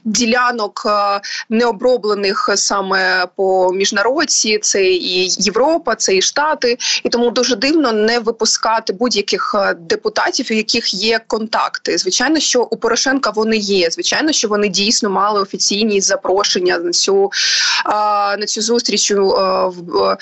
ділянок 0.05 0.83
а, 0.87 1.21
необроблених 1.49 2.51
саме 2.55 3.27
по 3.37 3.73
міжнародці. 3.73 4.59
Це 4.63 4.85
і 4.85 5.29
Європа, 5.39 5.95
це 5.95 6.17
і 6.17 6.23
Штати, 6.23 6.79
і 7.05 7.09
тому 7.09 7.31
дуже 7.31 7.57
дивно 7.57 7.93
не 7.93 8.19
випускати 8.19 8.93
будь-яких 8.93 9.55
депутатів, 9.81 10.47
у 10.51 10.55
яких 10.55 10.95
є 10.95 11.21
контакти. 11.27 11.99
Звичайно, 11.99 12.41
що 12.41 12.63
у 12.63 12.77
Порошенка 12.77 13.31
вони 13.31 13.57
є. 13.57 13.91
Звичайно, 13.91 14.33
що 14.33 14.49
вони 14.49 14.69
дійсно 14.69 15.11
мали 15.11 15.41
офіційні 15.41 16.01
запрошення 16.01 16.79
на 16.79 16.91
цю 16.91 17.31
на 18.39 18.47
цю 18.47 18.63
зустріч 18.63 19.13
в 19.13 20.17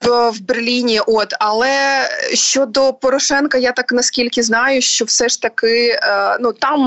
в 0.00 0.40
Берліні, 0.40 1.00
от 1.06 1.34
але 1.38 2.08
щодо 2.34 2.92
Порошенка, 2.92 3.58
я 3.58 3.72
так 3.72 3.92
наскільки 3.92 4.42
знаю, 4.42 4.82
що 4.82 5.04
все 5.04 5.28
ж 5.28 5.42
таки 5.42 5.88
е, 6.02 6.38
ну 6.40 6.52
там 6.52 6.80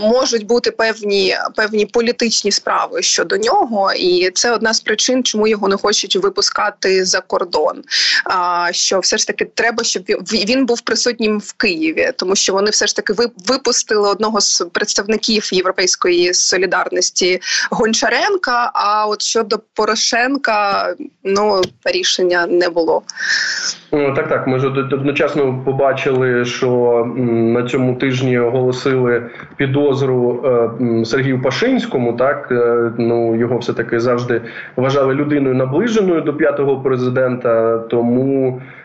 можуть 0.00 0.46
бути 0.46 0.70
певні 0.70 1.36
певні 1.56 1.86
політичні 1.86 2.52
справи 2.52 3.02
щодо 3.02 3.36
нього, 3.36 3.92
і 3.92 4.30
це 4.30 4.52
одна 4.52 4.74
з 4.74 4.80
причин, 4.80 5.24
чому 5.24 5.46
його 5.46 5.68
не 5.68 5.76
хочуть 5.76 6.16
випускати 6.16 7.04
за 7.04 7.20
кордон. 7.20 7.82
А 8.24 8.68
що 8.72 9.00
все 9.00 9.18
ж 9.18 9.26
таки 9.26 9.44
треба, 9.44 9.84
щоб 9.84 10.02
він 10.32 10.66
був 10.66 10.80
присутнім 10.80 11.38
в 11.38 11.52
Києві, 11.52 12.12
тому 12.16 12.36
що 12.36 12.52
вони 12.52 12.70
все 12.70 12.86
ж 12.86 12.96
таки 12.96 13.12
випустили 13.46 14.08
одного 14.08 14.40
з 14.40 14.64
представників 14.72 15.54
європейської 15.54 16.34
солідарності 16.34 17.40
Гончаренка. 17.70 18.70
А 18.74 19.06
от 19.06 19.22
щодо 19.22 19.60
Порошенка, 19.74 20.94
ну 21.24 21.62
рішення 21.94 22.46
не 22.46 22.68
було. 22.68 23.02
Ну, 23.92 24.14
так, 24.14 24.28
так. 24.28 24.46
Ми 24.46 24.58
ж 24.58 24.66
одночасно 24.66 25.62
побачили, 25.64 26.44
що 26.44 27.04
на 27.16 27.62
цьому 27.62 27.94
тижні 27.94 28.38
оголосили 28.38 29.22
підозру 29.56 30.44
е, 30.44 31.04
Сергію 31.04 31.42
Пашинському. 31.42 32.12
Так 32.12 32.48
е, 32.50 32.92
ну 32.98 33.36
його 33.36 33.58
все 33.58 33.72
таки 33.72 34.00
завжди 34.00 34.40
вважали 34.76 35.14
людиною 35.14 35.54
наближеною 35.54 36.20
до 36.20 36.34
п'ятого 36.34 36.80
президента. 36.80 37.78
Тому 37.78 38.60
Е, 38.64 38.82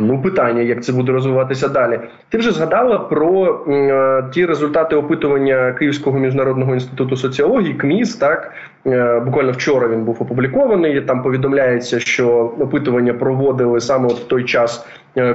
ну, 0.00 0.20
питання, 0.22 0.62
як 0.62 0.84
це 0.84 0.92
буде 0.92 1.12
розвиватися 1.12 1.68
далі. 1.68 2.00
Ти 2.28 2.38
вже 2.38 2.50
згадала 2.50 2.98
про 2.98 3.60
е, 3.68 4.24
ті 4.32 4.46
результати 4.46 4.96
опитування 4.96 5.72
Київського 5.78 6.18
міжнародного 6.18 6.74
інституту 6.74 7.16
соціології 7.16 7.74
КМІС, 7.74 8.16
так 8.16 8.52
Буквально 9.24 9.52
вчора 9.52 9.88
він 9.88 10.04
був 10.04 10.16
опублікований. 10.20 11.00
Там 11.00 11.22
повідомляється, 11.22 12.00
що 12.00 12.28
опитування 12.60 13.14
проводили 13.14 13.80
саме 13.80 14.08
в 14.08 14.18
той 14.18 14.44
час, 14.44 14.86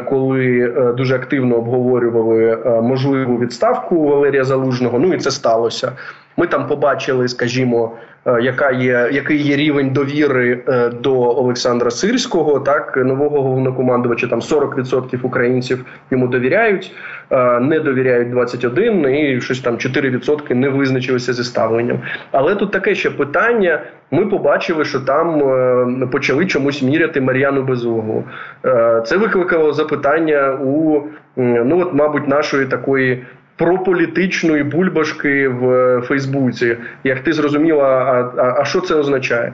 коли 0.10 0.74
дуже 0.98 1.16
активно 1.16 1.56
обговорювали 1.56 2.58
можливу 2.84 3.38
відставку 3.38 4.08
Валерія 4.08 4.44
Залужного. 4.44 5.00
Ну 5.00 5.14
і 5.14 5.18
це 5.18 5.32
сталося. 5.32 5.92
Ми 6.38 6.48
там 6.48 6.68
побачили, 6.68 7.28
скажімо, 7.28 7.98
Е, 8.28 8.42
яка 8.42 8.72
є 8.72 9.10
який 9.12 9.38
є 9.38 9.56
рівень 9.56 9.90
довіри 9.90 10.60
е, 10.68 10.90
до 10.90 11.14
Олександра 11.20 11.92
Сирського, 11.92 12.60
так 12.60 12.98
нового 12.98 13.42
головнокомандувача. 13.42 14.28
Там 14.28 14.40
40% 14.40 15.20
українців 15.24 15.86
йому 16.12 16.28
довіряють, 16.28 16.96
е, 17.32 17.60
не 17.60 17.80
довіряють 17.80 18.30
21% 18.30 19.38
і 19.38 19.42
щось 19.42 19.60
там 19.60 19.78
4% 19.78 20.54
не 20.54 20.70
визначилися 20.70 21.34
зі 21.34 21.44
ставленням. 21.44 22.00
Але 22.32 22.56
тут 22.56 22.72
таке 22.72 22.96
ще 22.96 23.10
питання. 23.10 23.82
Ми 24.12 24.26
побачили, 24.26 24.86
що 24.86 25.00
там 25.00 25.40
почали 26.12 26.46
чомусь 26.46 26.82
міряти 26.82 27.22
Мар'яну 27.22 27.64
Безуглу. 27.64 28.24
Це 29.06 29.18
викликало 29.18 29.74
запитання 29.74 30.58
у 30.64 31.02
ну 31.36 31.82
от, 31.82 31.94
мабуть, 31.94 32.28
нашої 32.28 32.66
такої 32.66 33.26
про 33.58 33.84
політичної 33.84 34.64
бульбашки 34.64 35.48
в 35.48 36.02
Фейсбуці. 36.08 36.78
Як 37.04 37.24
ти 37.24 37.34
зрозуміла, 37.34 37.86
а, 37.86 38.42
а, 38.42 38.62
а 38.62 38.66
що 38.66 38.82
це 38.82 38.96
означає? 38.96 39.54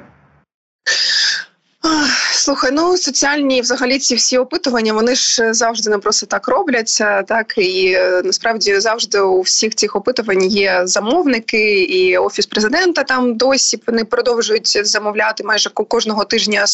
Слухай, 2.33 2.71
ну 2.73 2.97
соціальні 2.97 3.61
взагалі 3.61 3.99
ці 3.99 4.15
всі 4.15 4.37
опитування 4.37 4.93
вони 4.93 5.15
ж 5.15 5.53
завжди 5.53 5.89
не 5.89 5.97
просто 5.97 6.25
так 6.25 6.47
робляться, 6.47 7.23
так 7.23 7.57
і 7.57 7.93
е, 7.97 8.21
насправді 8.25 8.79
завжди 8.79 9.19
у 9.19 9.41
всіх 9.41 9.75
цих 9.75 9.95
опитувань 9.95 10.43
є 10.43 10.81
замовники, 10.83 11.83
і 11.83 12.17
офіс 12.17 12.45
президента 12.45 13.03
там 13.03 13.37
досі 13.37 13.79
вони 13.87 14.05
продовжують 14.05 14.87
замовляти 14.87 15.43
майже 15.43 15.69
кожного 15.69 16.25
тижня 16.25 16.67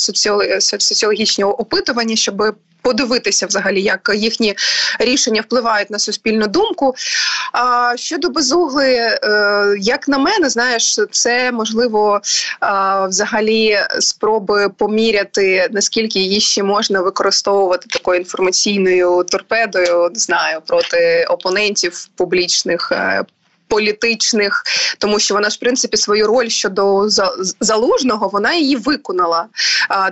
соціологічні 0.59 1.43
опитування, 1.43 2.15
щоб 2.15 2.55
подивитися, 2.81 3.45
взагалі, 3.45 3.81
як 3.81 4.11
їхні 4.15 4.55
рішення 4.99 5.41
впливають 5.41 5.89
на 5.89 5.99
суспільну 5.99 6.47
думку. 6.47 6.95
А 7.51 7.93
щодо 7.95 8.29
безугли, 8.29 8.93
е, 8.93 9.19
як 9.79 10.07
на 10.07 10.17
мене, 10.17 10.49
знаєш, 10.49 10.99
це 11.11 11.51
можливо 11.51 12.21
взагалі 13.07 13.79
спроби 13.99 14.69
поміряти 14.69 15.69
наскільки 15.71 16.19
її 16.19 16.39
ще 16.39 16.63
можна 16.63 17.01
використовувати 17.01 17.87
такою 17.89 18.19
інформаційною 18.19 19.23
торпедою, 19.23 20.09
не 20.13 20.19
знаю, 20.19 20.59
проти 20.67 21.25
опонентів 21.29 22.07
публічних 22.15 22.91
е, 22.91 23.23
політичних, 23.67 24.63
тому 24.97 25.19
що 25.19 25.33
вона 25.33 25.49
ж 25.49 25.55
в 25.55 25.59
принципі 25.59 25.97
свою 25.97 26.27
роль 26.27 26.47
щодо 26.47 27.05
залужного 27.59 28.27
вона 28.27 28.53
її 28.53 28.75
виконала 28.75 29.47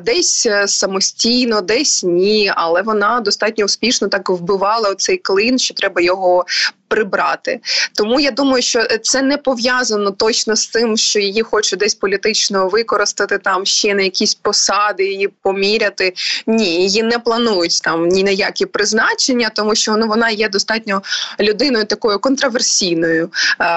десь 0.02 0.46
е, 0.46 0.68
самостійно, 0.68 1.62
десь 1.62 2.04
ні, 2.04 2.52
але 2.56 2.82
вона 2.82 3.20
достатньо 3.20 3.66
успішно 3.66 4.08
так 4.08 4.30
вбивала 4.30 4.96
цей 4.96 5.18
клин, 5.18 5.60
що 5.60 5.74
треба 5.74 6.02
його 6.02 6.46
прибрати. 6.88 7.60
Тому 7.96 8.20
я 8.20 8.32
думаю, 8.32 8.64
що 8.64 8.84
це 9.02 9.22
не 9.22 9.38
пов'язано 9.38 10.12
точно 10.12 10.56
з 10.56 10.68
тим, 10.68 10.98
що 10.98 11.20
її 11.20 11.42
хочуть 11.42 11.80
десь 11.80 11.96
політично 11.96 12.68
використати 12.68 13.38
там 13.38 13.66
ще 13.66 13.94
на 13.94 14.02
якісь 14.02 14.36
посади, 14.36 15.06
її 15.06 15.28
поміряти. 15.42 16.14
Ні, 16.48 16.76
її 16.76 17.04
не 17.04 17.20
планують 17.20 17.82
там 17.82 18.08
ні 18.08 18.24
на 18.24 18.32
які 18.32 18.66
призначення, 18.66 19.50
тому 19.50 19.76
що 19.76 19.98
ну 19.98 20.08
вона 20.08 20.30
є 20.30 20.50
достатньо 20.50 21.02
людиною 21.40 21.86
такою 21.86 22.20
контроверсійною, 22.20 23.30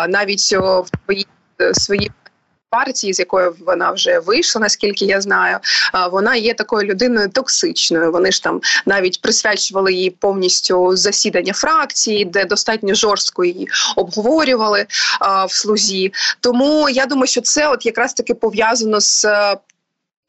навіть 0.09 0.41
в 0.41 0.85
своїй 1.05 1.27
своїй 1.73 2.11
партії, 2.71 3.15
з 3.15 3.19
якої 3.19 3.51
вона 3.67 3.91
вже 3.91 4.19
вийшла, 4.19 4.61
наскільки 4.61 5.05
я 5.05 5.21
знаю, 5.21 5.59
вона 6.11 6.37
є 6.37 6.55
такою 6.55 6.89
людиною 6.89 7.29
токсичною. 7.29 8.13
Вони 8.13 8.33
ж 8.33 8.43
там 8.43 8.61
навіть 8.87 9.23
присвячували 9.23 9.93
їй 9.93 10.11
повністю 10.11 10.97
засідання 10.97 11.53
фракції, 11.53 12.25
де 12.25 12.45
достатньо 12.45 12.95
жорстко 12.95 13.45
її 13.45 13.69
обговорювали 13.97 14.87
в 15.49 15.53
слузі. 15.53 16.13
Тому 16.41 16.89
я 16.89 17.07
думаю, 17.07 17.27
що 17.27 17.41
це 17.41 17.69
от 17.69 17.87
якраз 17.87 18.15
таки 18.15 18.35
пов'язано 18.35 19.01
з. 19.01 19.27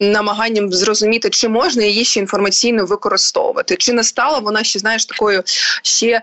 Намаганням 0.03 0.73
зрозуміти, 0.73 1.29
чи 1.29 1.49
можна 1.49 1.83
її 1.83 2.05
ще 2.05 2.19
інформаційно 2.19 2.85
використовувати, 2.85 3.75
чи 3.75 3.93
не 3.93 4.03
стала 4.03 4.39
вона 4.39 4.63
ще 4.63 4.79
знаєш 4.79 5.05
такою 5.05 5.43
ще 5.83 6.21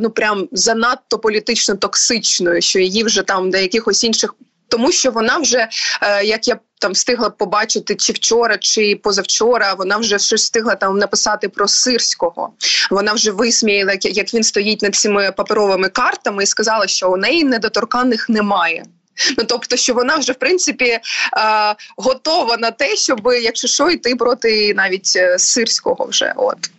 ну 0.00 0.10
прям 0.10 0.48
занадто 0.52 1.18
політично 1.18 1.74
токсичною, 1.74 2.62
що 2.62 2.78
її 2.78 3.04
вже 3.04 3.22
там 3.22 3.50
до 3.50 3.58
якихось 3.58 4.04
інших 4.04 4.34
тому 4.68 4.92
що 4.92 5.10
вона 5.10 5.38
вже 5.38 5.68
е, 6.02 6.24
як 6.24 6.48
я 6.48 6.58
там 6.78 6.92
встигла 6.92 7.30
побачити, 7.30 7.94
чи 7.94 8.12
вчора, 8.12 8.58
чи 8.58 9.00
позавчора, 9.02 9.74
вона 9.74 9.96
вже 9.96 10.18
щось 10.18 10.42
встигла 10.42 10.74
там 10.74 10.98
написати 10.98 11.48
про 11.48 11.68
сирського. 11.68 12.52
Вона 12.90 13.12
вже 13.12 13.30
висміяла, 13.30 13.96
як 14.00 14.34
він 14.34 14.42
стоїть 14.42 14.82
над 14.82 14.94
цими 14.94 15.32
паперовими 15.32 15.88
картами, 15.88 16.42
і 16.42 16.46
сказала, 16.46 16.86
що 16.86 17.12
у 17.12 17.16
неї 17.16 17.44
недоторканних 17.44 18.28
немає. 18.28 18.84
Ну 19.38 19.44
тобто, 19.44 19.76
що 19.76 19.94
вона 19.94 20.16
вже 20.16 20.32
в 20.32 20.38
принципі 20.38 20.84
е, 20.84 21.00
готова 21.96 22.56
на 22.56 22.70
те, 22.70 22.96
щоб 22.96 23.20
якщо 23.42 23.68
що 23.68 23.90
йти 23.90 24.16
проти 24.16 24.74
навіть 24.74 25.12
е, 25.16 25.38
сирського 25.38 26.06
вже 26.06 26.32
от. 26.36 26.70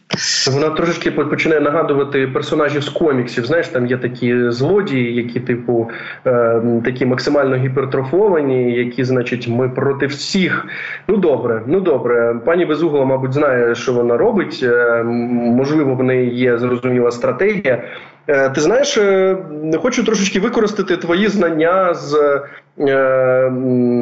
Вона 0.51 0.69
трошечки 0.69 1.11
починає 1.11 1.61
нагадувати 1.61 2.27
персонажів 2.27 2.83
з 2.83 2.89
коміксів. 2.89 3.45
Знаєш, 3.45 3.67
там 3.67 3.87
є 3.87 3.97
такі 3.97 4.51
злодії, 4.51 5.15
які, 5.15 5.39
типу, 5.39 5.89
е, 6.25 6.61
такі 6.85 7.05
максимально 7.05 7.55
гіпертрофовані, 7.55 8.73
які, 8.73 9.03
значить, 9.03 9.47
ми 9.47 9.69
проти 9.69 10.05
всіх. 10.05 10.65
Ну 11.07 11.17
добре, 11.17 11.61
ну 11.67 11.79
добре. 11.79 12.39
Пані 12.45 12.65
Безугла, 12.65 13.05
мабуть, 13.05 13.33
знає, 13.33 13.75
що 13.75 13.93
вона 13.93 14.17
робить. 14.17 14.59
Е, 14.63 15.03
можливо, 15.03 15.95
в 15.95 16.03
неї 16.03 16.35
є 16.35 16.57
зрозуміла 16.57 17.11
стратегія. 17.11 17.83
Е, 18.27 18.49
ти 18.49 18.61
знаєш, 18.61 18.97
е, 18.97 19.37
хочу 19.81 20.03
трошечки 20.03 20.39
використати 20.39 20.97
твої 20.97 21.27
знання 21.27 21.93
з 21.93 22.41
Е, 22.79 23.49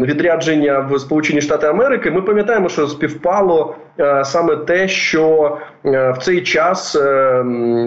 відрядження 0.03 0.79
в 0.79 0.99
Сполучені 0.99 1.41
Штати 1.41 1.67
Америки, 1.67 2.11
ми 2.11 2.21
пам'ятаємо, 2.21 2.69
що 2.69 2.87
співпало 2.87 3.75
е, 3.99 4.25
саме 4.25 4.55
те, 4.55 4.87
що 4.87 5.57
в 5.84 6.17
цей 6.22 6.41
час 6.41 6.98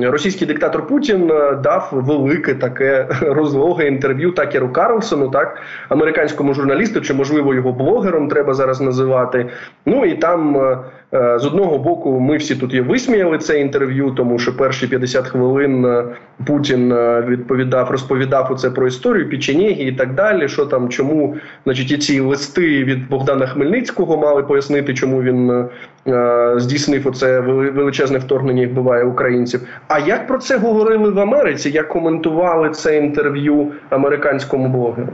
російський 0.02 0.46
диктатор 0.46 0.86
Путін 0.86 1.26
дав 1.62 1.88
велике 1.92 2.54
таке 2.54 3.08
розлоге 3.20 3.88
інтерв'ю 3.88 4.30
Такеру 4.32 4.68
Карлсону, 4.68 5.28
так 5.30 5.58
американському 5.88 6.54
журналісту, 6.54 7.00
чи 7.00 7.14
можливо 7.14 7.54
його 7.54 7.72
блогером 7.72 8.28
треба 8.28 8.54
зараз 8.54 8.80
називати. 8.80 9.46
Ну 9.86 10.04
і 10.04 10.14
там 10.14 10.56
з 11.12 11.46
одного 11.46 11.78
боку 11.78 12.20
ми 12.20 12.36
всі 12.36 12.54
тут 12.56 12.74
є 12.74 12.82
висміяли 12.82 13.38
це 13.38 13.60
інтерв'ю, 13.60 14.10
тому 14.10 14.38
що 14.38 14.56
перші 14.56 14.86
50 14.86 15.26
хвилин 15.26 16.02
Путін 16.46 16.94
відповідав, 17.26 17.90
розповідав 17.90 18.48
оце 18.50 18.70
про 18.70 18.86
історію 18.86 19.30
Печенєгі 19.30 19.84
і 19.84 19.92
так 19.92 20.14
далі. 20.14 20.48
Що 20.48 20.66
там 20.66 20.88
чому 20.88 21.36
значить, 21.64 22.02
ці 22.02 22.20
листи 22.20 22.84
від 22.84 23.08
Богдана 23.08 23.46
Хмельницького 23.46 24.16
мали 24.16 24.42
пояснити, 24.42 24.94
чому 24.94 25.22
він 25.22 25.68
е, 26.08 26.54
здійснив 26.56 27.08
оце 27.08 27.40
величезне 27.86 28.18
вторгнення 28.18 28.62
і 28.62 28.66
вбиває 28.66 29.04
українців. 29.04 29.68
А 29.88 29.98
як 29.98 30.26
про 30.26 30.38
це 30.38 30.56
говорили 30.56 31.10
в 31.10 31.18
Америці? 31.18 31.70
Як 31.70 31.88
коментували 31.88 32.70
це 32.70 32.96
інтерв'ю 32.96 33.72
американському 33.90 34.68
блогеру? 34.68 35.12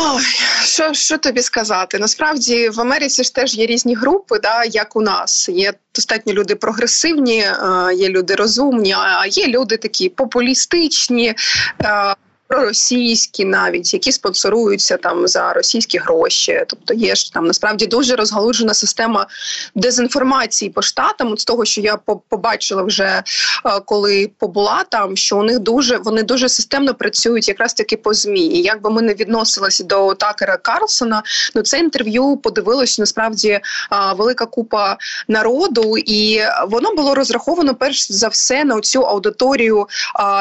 Ой, 0.00 0.22
що 0.64 0.92
що 0.92 1.18
тобі 1.18 1.42
сказати? 1.42 1.98
Насправді 1.98 2.68
в 2.68 2.80
Америці 2.80 3.24
ж 3.24 3.34
теж 3.34 3.54
є 3.54 3.66
різні 3.66 3.94
групи, 3.94 4.38
да, 4.42 4.64
як 4.64 4.96
у 4.96 5.00
нас. 5.00 5.48
Є 5.48 5.72
достатньо 5.94 6.32
люди 6.32 6.54
прогресивні, 6.54 7.38
е, 7.40 7.94
є 7.94 8.08
люди 8.08 8.34
розумні, 8.34 8.92
а 8.92 9.26
є 9.26 9.46
люди 9.46 9.76
такі 9.76 10.08
популістичні. 10.08 11.34
Е, 12.50 12.58
проросійські, 12.58 13.44
навіть 13.44 13.94
які 13.94 14.12
спонсоруються 14.12 14.96
там 14.96 15.28
за 15.28 15.52
російські 15.52 15.98
гроші. 15.98 16.64
Тобто 16.68 16.94
є 16.94 17.14
ж 17.14 17.32
там 17.32 17.46
насправді 17.46 17.86
дуже 17.86 18.16
розгалуджена 18.16 18.74
система 18.74 19.26
дезінформації 19.74 20.70
по 20.70 20.82
штатам. 20.82 21.32
От 21.32 21.40
з 21.40 21.44
того, 21.44 21.64
що 21.64 21.80
я 21.80 21.96
побачила 22.28 22.82
вже 22.82 23.04
е, 23.04 23.22
коли 23.84 24.30
побула 24.38 24.84
там, 24.88 25.16
що 25.16 25.38
у 25.38 25.42
них 25.42 25.58
дуже 25.58 25.96
вони 25.96 26.22
дуже 26.22 26.48
системно 26.48 26.94
працюють 26.94 27.48
якраз 27.48 27.74
таки 27.74 27.96
по 27.96 28.14
змі. 28.14 28.40
І 28.40 28.62
Як 28.62 28.82
би 28.82 28.90
ми 28.90 29.02
не 29.02 29.14
відносилися 29.14 29.84
до 29.84 30.14
Такера 30.14 30.56
Карлсона, 30.56 31.22
ну 31.54 31.62
це 31.62 31.78
інтерв'ю 31.78 32.36
подивилось 32.36 32.98
насправді 32.98 33.48
е, 33.48 33.62
велика 34.16 34.46
купа 34.46 34.96
народу, 35.28 35.98
і 35.98 36.40
воно 36.68 36.94
було 36.94 37.14
розраховано 37.14 37.74
перш 37.74 38.12
за 38.12 38.28
все 38.28 38.64
на 38.64 38.80
цю 38.80 39.02
аудиторію 39.02 39.88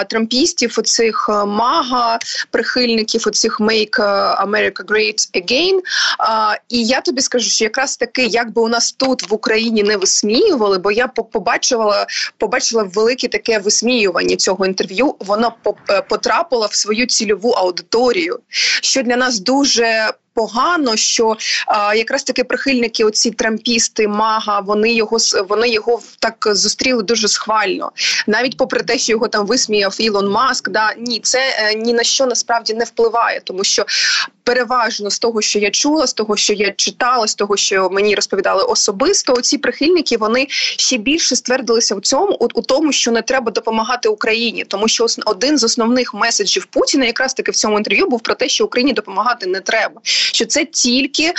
трампістів, 0.09 0.75
оцих 0.79 1.29
е, 1.29 1.45
мага 1.45 1.96
мага 1.97 2.19
прихильників 2.51 3.23
оцих 3.27 3.59
«Make 3.59 3.99
America 4.47 4.85
Great 4.85 5.29
Again». 5.33 5.79
І 6.69 6.85
я 6.85 7.01
тобі 7.01 7.21
скажу, 7.21 7.49
що 7.49 7.63
якраз 7.63 7.97
таки, 7.97 8.25
як 8.25 8.53
би 8.53 8.61
у 8.61 8.67
нас 8.67 8.91
тут 8.91 9.29
в 9.29 9.33
Україні 9.33 9.83
не 9.83 9.97
висміювали, 9.97 10.77
бо 10.77 10.91
я 10.91 11.07
побачила 11.07 12.07
побачила 12.37 12.83
велике 12.83 13.27
таке 13.27 13.59
висміювання 13.59 14.35
цього 14.35 14.65
інтерв'ю. 14.65 15.15
Воно 15.19 15.53
потрапило 16.09 16.67
в 16.71 16.75
свою 16.75 17.05
цільову 17.05 17.51
аудиторію, 17.51 18.39
що 18.81 19.03
для 19.03 19.15
нас 19.15 19.39
дуже 19.39 20.11
погано, 20.37 20.95
що 20.95 21.37
а, 21.67 21.95
якраз 21.95 22.23
таки 22.23 22.43
прихильники, 22.43 23.03
оці 23.03 23.31
трампісти, 23.31 24.07
мага, 24.07 24.59
вони 24.59 24.93
його 24.93 25.17
вони 25.49 25.69
його 25.69 25.99
так 26.19 26.47
зустріли 26.51 27.03
дуже 27.03 27.27
схвально, 27.27 27.91
навіть 28.27 28.57
попри 28.57 28.81
те, 28.81 28.97
що 28.97 29.11
його 29.11 29.27
там 29.27 29.45
висміяв 29.45 29.95
Ілон 29.99 30.29
Маск. 30.29 30.69
Да 30.69 30.93
ні, 30.97 31.19
це 31.19 31.39
е, 31.39 31.75
ні 31.75 31.93
на 31.93 32.03
що 32.03 32.25
насправді 32.25 32.73
не 32.73 32.83
впливає, 32.83 33.41
тому 33.43 33.63
що 33.63 33.85
переважно 34.43 35.09
з 35.09 35.19
того, 35.19 35.41
що 35.41 35.59
я 35.59 35.71
чула, 35.71 36.07
з 36.07 36.13
того, 36.13 36.37
що 36.37 36.53
я 36.53 36.71
читала, 36.71 37.27
з 37.27 37.35
того, 37.35 37.57
що 37.57 37.89
мені 37.89 38.15
розповідали 38.15 38.63
особисто, 38.63 39.41
ці 39.41 39.57
прихильники 39.57 40.17
вони 40.17 40.47
ще 40.49 40.97
більше 40.97 41.35
ствердилися 41.35 41.95
в 41.95 42.01
цьому, 42.01 42.37
у, 42.39 42.47
у 42.53 42.61
тому, 42.61 42.91
що 42.91 43.11
не 43.11 43.21
треба 43.21 43.51
допомагати 43.51 44.09
Україні, 44.09 44.65
тому 44.67 44.87
що 44.87 45.05
один 45.25 45.57
з 45.57 45.63
основних 45.63 46.13
меседжів 46.13 46.65
Путіна, 46.65 47.05
якраз 47.05 47.33
таки 47.33 47.51
в 47.51 47.55
цьому 47.55 47.77
інтерв'ю, 47.77 48.07
був 48.07 48.21
про 48.21 48.35
те, 48.35 48.47
що 48.47 48.65
Україні 48.65 48.93
допомагати 48.93 49.47
не 49.47 49.59
треба 49.59 50.01
що 50.33 50.45
це 50.45 50.65
тільки 50.65 51.33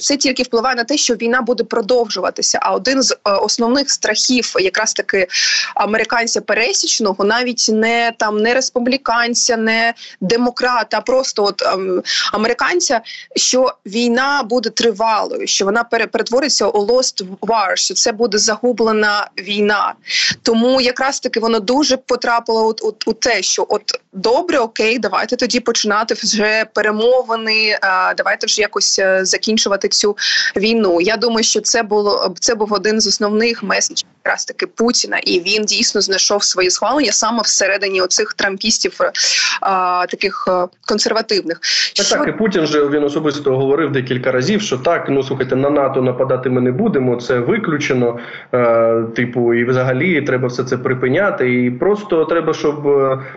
це 0.00 0.16
тільки 0.16 0.42
впливає 0.42 0.76
на 0.76 0.84
те, 0.84 0.96
що 0.96 1.14
війна 1.14 1.42
буде 1.42 1.64
продовжуватися. 1.64 2.58
А 2.62 2.74
один 2.74 3.02
з 3.02 3.12
е, 3.12 3.16
основних 3.30 3.90
страхів, 3.90 4.54
якраз 4.58 4.92
таки 4.92 5.26
американця 5.74 6.40
пересічного, 6.40 7.24
навіть 7.24 7.70
не 7.72 8.12
там 8.18 8.38
не 8.38 8.54
республіканця, 8.54 9.56
не 9.56 9.94
демократа, 10.20 10.98
а 10.98 11.00
просто 11.00 11.44
от 11.44 11.62
ем, 11.62 12.02
американця, 12.32 13.00
що 13.36 13.74
війна 13.86 14.42
буде 14.42 14.70
тривалою, 14.70 15.46
що 15.46 15.64
вона 15.64 15.84
перетвориться 15.84 16.66
у 16.66 16.86
lost 16.86 17.24
war, 17.40 17.76
що 17.76 17.94
це 17.94 18.12
буде 18.12 18.38
загублена 18.38 19.30
війна. 19.38 19.94
Тому 20.42 20.80
якраз 20.80 21.20
таки 21.20 21.40
воно 21.40 21.60
дуже 21.60 21.96
потрапило 21.96 22.68
у, 22.68 22.88
у, 22.88 22.92
у 23.06 23.12
те, 23.12 23.42
що 23.42 23.66
от 23.68 24.00
добре, 24.12 24.58
окей, 24.58 24.98
давайте 24.98 25.36
тоді 25.36 25.60
починати 25.60 26.14
вже 26.14 26.64
перемовини 26.72 27.78
давайте 28.16 28.46
вже 28.46 28.62
якось 28.62 28.98
е, 28.98 29.24
закінчувати 29.24 29.88
цю 29.88 30.16
війну. 30.56 31.00
Я 31.00 31.16
думаю, 31.16 31.44
що 31.44 31.60
це 31.60 31.82
було 31.82 32.34
це 32.40 32.54
був 32.54 32.72
один 32.72 33.00
з 33.00 33.06
основних 33.06 33.62
меседжів 33.62 34.08
якраз 34.24 34.44
таки 34.44 34.66
Путіна, 34.66 35.18
і 35.18 35.40
він 35.40 35.64
дійсно 35.64 36.00
знайшов 36.00 36.44
своє 36.44 36.70
схвалення 36.70 37.12
саме 37.12 37.42
всередині 37.42 38.00
оцих 38.00 38.34
трампістів 38.34 38.98
е, 39.00 39.12
а, 39.60 40.06
таких 40.08 40.48
е, 40.48 40.66
консервативних. 40.88 41.60
Так, 41.96 42.06
що... 42.06 42.16
так, 42.16 42.28
і 42.28 42.32
Путін 42.32 42.66
же 42.66 42.88
він 42.88 43.04
особисто 43.04 43.56
говорив 43.56 43.92
декілька 43.92 44.32
разів, 44.32 44.62
що 44.62 44.76
так, 44.76 45.08
ну 45.08 45.22
слухайте, 45.22 45.56
на 45.56 45.70
НАТО 45.70 46.02
нападати 46.02 46.50
ми 46.50 46.60
не 46.60 46.72
будемо. 46.72 47.16
Це 47.16 47.38
виключено. 47.38 48.18
Е, 48.54 49.02
типу, 49.16 49.54
і 49.54 49.64
взагалі 49.64 50.22
треба 50.22 50.48
все 50.48 50.64
це 50.64 50.76
припиняти. 50.76 51.64
І 51.64 51.70
просто 51.70 52.24
треба, 52.24 52.54
щоб 52.54 52.88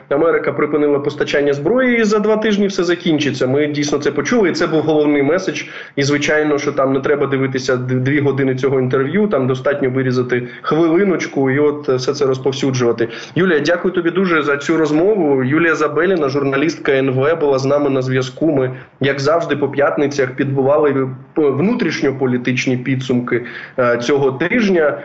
Америка 0.09 0.53
припинила 0.53 0.99
постачання 0.99 1.53
зброї, 1.53 2.01
і 2.01 2.03
за 2.03 2.19
два 2.19 2.37
тижні 2.37 2.67
все 2.67 2.83
закінчиться. 2.83 3.47
Ми 3.47 3.67
дійсно 3.67 3.97
це 3.97 4.11
почули. 4.11 4.49
і 4.49 4.53
Це 4.53 4.67
був 4.67 4.81
головний 4.81 5.23
меседж. 5.23 5.63
І 5.95 6.03
звичайно, 6.03 6.57
що 6.57 6.71
там 6.71 6.93
не 6.93 6.99
треба 6.99 7.27
дивитися 7.27 7.75
дві 7.77 8.19
години 8.19 8.55
цього 8.55 8.79
інтерв'ю. 8.79 9.27
Там 9.27 9.47
достатньо 9.47 9.89
вирізати 9.89 10.47
хвилиночку 10.77 11.51
і 11.51 11.59
от 11.59 11.89
все 11.89 12.13
це 12.13 12.25
розповсюджувати. 12.25 13.09
Юлія, 13.35 13.59
дякую 13.59 13.93
тобі 13.93 14.11
дуже 14.11 14.43
за 14.43 14.57
цю 14.57 14.77
розмову. 14.77 15.43
Юлія 15.43 15.75
Забеліна, 15.75 16.29
журналістка 16.29 16.91
НВ, 16.91 17.39
була 17.39 17.59
з 17.59 17.65
нами 17.65 17.89
на 17.89 18.01
зв'язку. 18.01 18.51
Ми, 18.51 18.71
як 18.99 19.19
завжди, 19.19 19.55
по 19.55 19.69
п'ятницях 19.69 20.31
підбували 20.31 21.09
внутрішньополітичні 21.35 22.77
підсумки 22.77 23.45
е, 23.79 23.97
цього 23.97 24.31
тижня. 24.31 24.97